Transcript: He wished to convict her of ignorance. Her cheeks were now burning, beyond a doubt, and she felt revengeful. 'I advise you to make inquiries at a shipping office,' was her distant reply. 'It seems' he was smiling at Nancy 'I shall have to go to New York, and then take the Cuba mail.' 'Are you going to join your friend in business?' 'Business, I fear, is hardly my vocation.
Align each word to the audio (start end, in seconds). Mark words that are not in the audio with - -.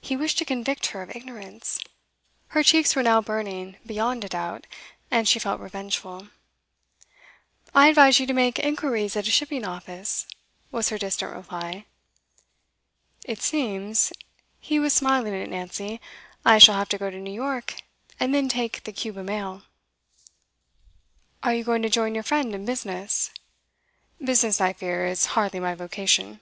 He 0.00 0.14
wished 0.14 0.38
to 0.38 0.44
convict 0.44 0.86
her 0.92 1.02
of 1.02 1.16
ignorance. 1.16 1.80
Her 2.54 2.62
cheeks 2.62 2.94
were 2.94 3.02
now 3.02 3.20
burning, 3.20 3.76
beyond 3.84 4.22
a 4.22 4.28
doubt, 4.28 4.68
and 5.10 5.26
she 5.26 5.40
felt 5.40 5.58
revengeful. 5.58 6.28
'I 7.74 7.88
advise 7.88 8.20
you 8.20 8.26
to 8.26 8.32
make 8.32 8.60
inquiries 8.60 9.16
at 9.16 9.26
a 9.26 9.32
shipping 9.32 9.64
office,' 9.64 10.28
was 10.70 10.90
her 10.90 10.96
distant 10.98 11.34
reply. 11.34 11.86
'It 13.24 13.42
seems' 13.42 14.12
he 14.60 14.78
was 14.78 14.92
smiling 14.94 15.34
at 15.34 15.50
Nancy 15.50 16.00
'I 16.44 16.58
shall 16.58 16.76
have 16.76 16.88
to 16.90 16.98
go 16.98 17.10
to 17.10 17.18
New 17.18 17.32
York, 17.34 17.74
and 18.20 18.32
then 18.32 18.48
take 18.48 18.84
the 18.84 18.92
Cuba 18.92 19.24
mail.' 19.24 19.64
'Are 21.42 21.52
you 21.52 21.64
going 21.64 21.82
to 21.82 21.90
join 21.90 22.14
your 22.14 22.22
friend 22.22 22.54
in 22.54 22.64
business?' 22.64 23.32
'Business, 24.24 24.60
I 24.60 24.72
fear, 24.72 25.04
is 25.04 25.26
hardly 25.34 25.58
my 25.58 25.74
vocation. 25.74 26.38